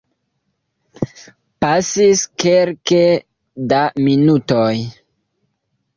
[1.65, 3.03] Pasis kelke
[3.75, 4.75] da minutoj.